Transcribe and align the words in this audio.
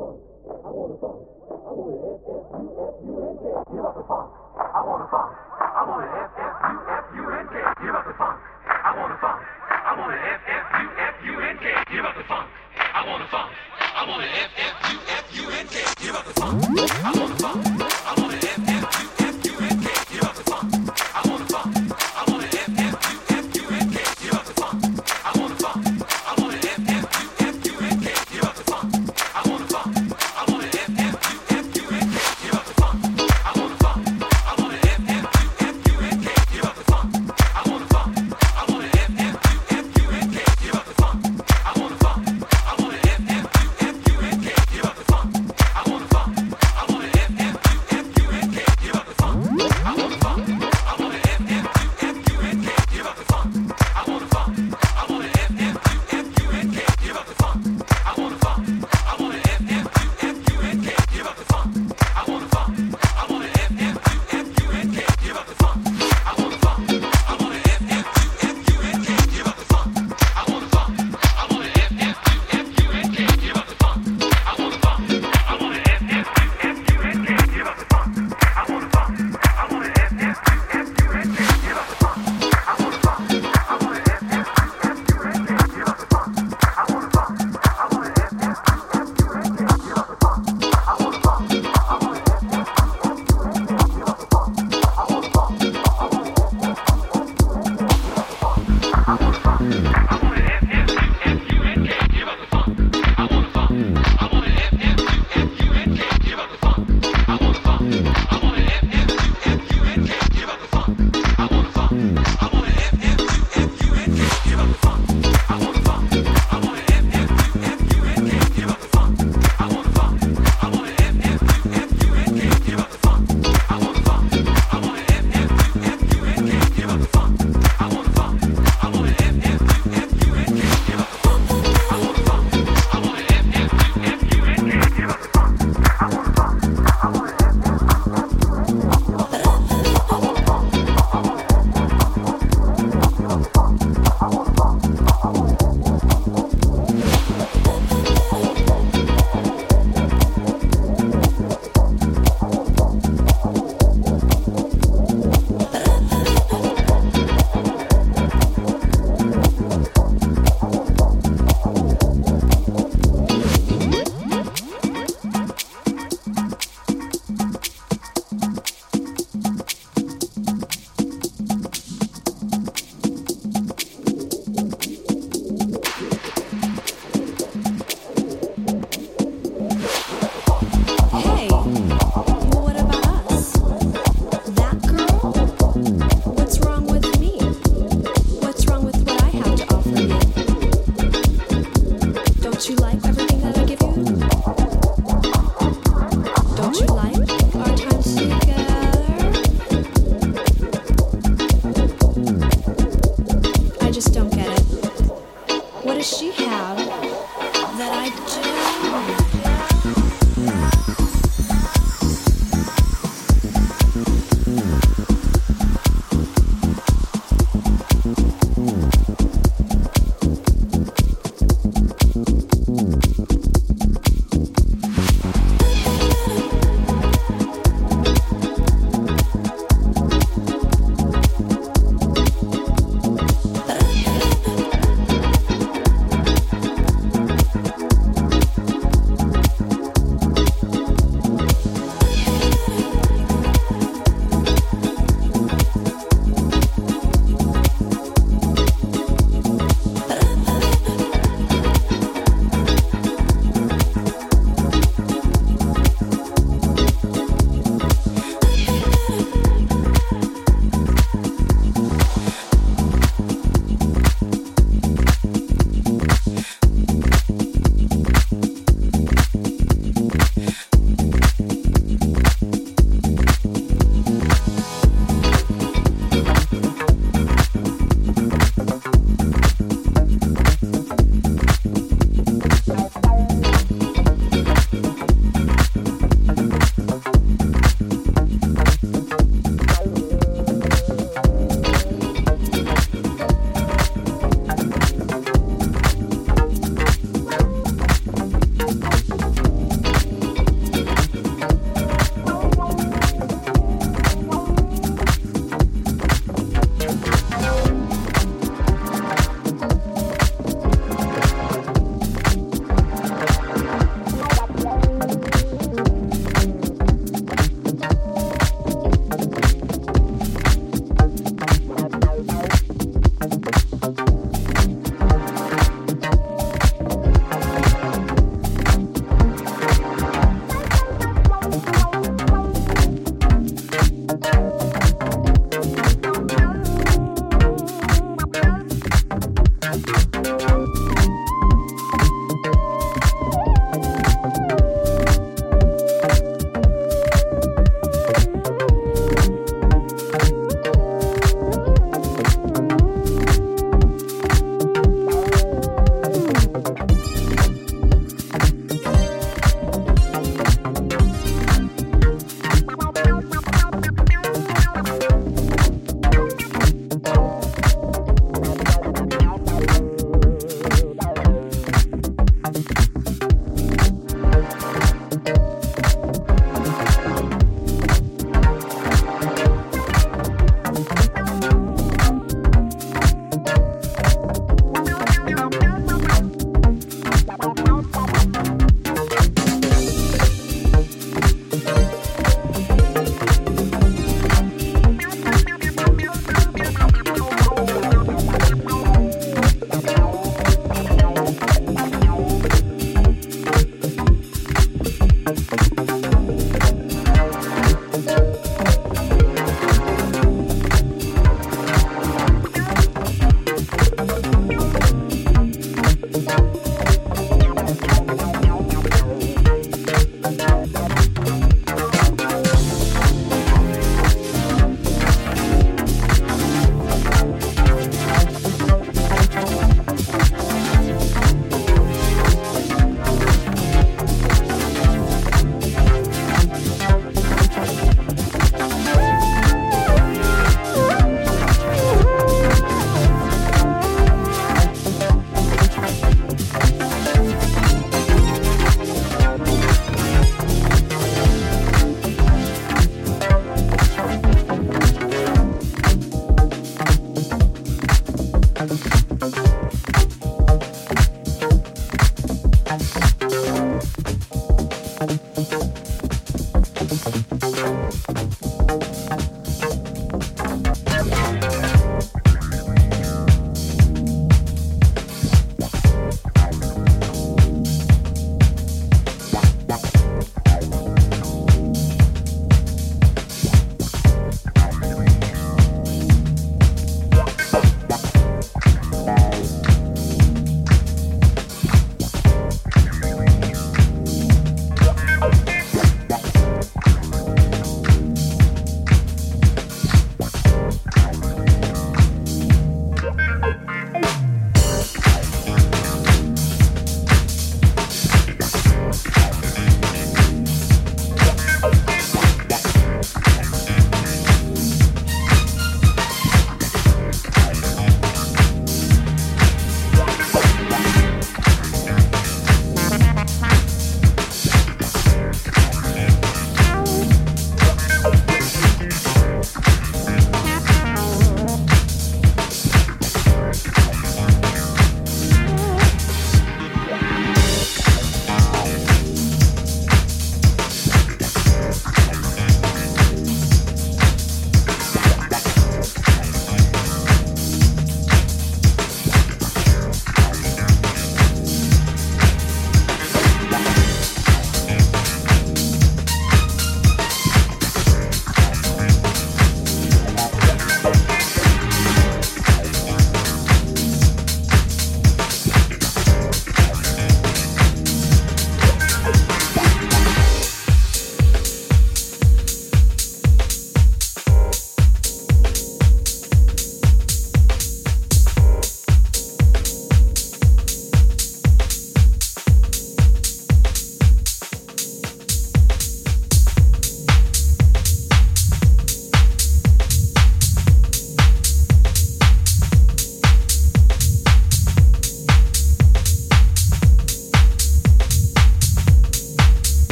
funk. 0.00 0.16
I 0.48 0.72
want 0.72 0.90
a 0.90 0.96
funk. 0.96 1.20
I 1.60 1.72
want 1.76 1.92
a 1.92 2.08
F 2.08 2.24
F 2.24 2.56
U 2.56 2.68
F 2.80 2.94
U 3.04 3.12
N 3.20 3.36
K. 3.36 3.44
Give 3.68 3.84
up 3.84 3.94
the 4.00 4.04
funk. 4.08 4.32
I 4.56 4.80
want 4.80 5.04
a 5.04 5.08
funk. 5.12 5.30
I 5.60 5.82
want 5.84 6.00
a 6.00 6.08
F 6.08 6.32
F 6.40 6.54
U 6.64 6.76
F 6.88 7.04
U 7.16 7.24
N 7.36 7.46
K. 7.52 7.54
Give 7.84 7.94
up 7.94 8.04
the 8.08 8.14
funk. 8.16 8.40
I 8.64 8.96
want 8.96 9.12
a 9.12 9.18
funk. 9.20 9.40
I 9.68 9.92
want 10.00 10.12
a 10.12 10.18
F 10.24 10.40
F 10.48 10.64
U 10.80 10.88
F 10.96 11.14
U 11.24 11.34
N 11.40 11.56
K. 11.60 11.66
Give 11.92 12.04
up 12.04 12.16
the 12.16 12.24
funk. 12.24 12.48
I 12.80 13.06
want 13.06 13.22
a 13.22 13.28
funk. 13.28 13.52
I 13.76 14.08
want 14.08 14.24
a 14.24 14.28
F 14.40 14.50
F 14.56 14.76
U 14.88 14.98
F 15.04 15.24
U 15.36 15.44
N 15.52 15.66
K. 15.68 15.76
Give 16.00 16.14
up 16.16 16.24
the 16.24 16.32
funk. 16.32 16.64
I 16.64 17.12
want 17.18 17.32
a 17.32 17.36
funk. 17.36 17.60
I 17.68 18.14
want 18.16 18.19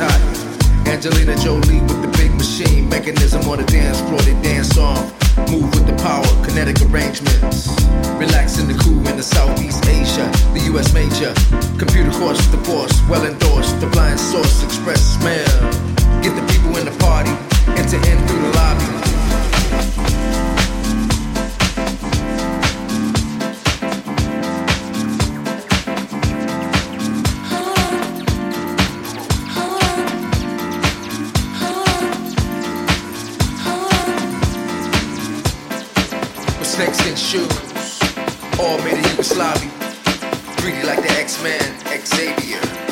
Angelina 0.00 1.36
Jolie 1.36 1.80
with 1.82 2.02
the 2.02 2.10
big 2.18 2.32
machine. 2.34 2.88
Mechanism 2.88 3.42
on 3.48 3.58
the 3.58 3.64
dance 3.64 4.00
floor, 4.00 4.20
they 4.22 4.34
dance 4.42 4.76
off. 4.76 4.98
Move 5.50 5.70
with 5.70 5.86
the 5.86 5.94
power, 6.02 6.26
kinetic 6.44 6.82
arrangements. 6.82 7.68
Relax 8.18 8.58
in 8.58 8.66
the 8.66 8.74
cool 8.82 9.06
in 9.06 9.16
the 9.16 9.22
Southeast 9.22 9.86
Asia, 9.86 10.26
the 10.52 10.66
US 10.74 10.92
major. 10.92 11.32
Computer 11.78 12.10
course 12.18 12.44
the 12.48 12.58
force, 12.64 12.92
well 13.08 13.24
endorsed. 13.24 13.80
The 13.80 13.86
blind 13.86 14.18
source, 14.18 14.64
express 14.64 15.00
smell. 15.14 15.60
Get 16.22 16.34
the 16.34 16.46
people 16.52 16.76
in 16.76 16.86
the 16.86 16.96
party, 16.98 17.30
enter 17.78 17.98
in 18.10 18.18
through 18.26 18.42
the 18.42 18.52
lobby. 18.58 19.13
Snakeskin 37.04 37.16
shoes, 37.16 38.00
all 38.58 38.78
made 38.78 38.94
in 38.94 39.04
Yugoslavia. 39.10 39.70
3D 40.56 40.84
like 40.84 41.02
the 41.02 41.10
X-Men, 41.20 42.06
Xavier. 42.06 42.83